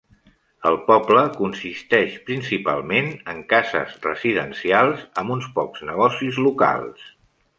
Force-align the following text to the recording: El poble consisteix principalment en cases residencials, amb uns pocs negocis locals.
El 0.67 0.77
poble 0.85 1.19
consisteix 1.33 2.15
principalment 2.29 3.11
en 3.35 3.43
cases 3.53 3.93
residencials, 4.07 5.05
amb 5.23 5.35
uns 5.39 5.51
pocs 5.59 5.87
negocis 5.93 6.43
locals. 6.49 7.07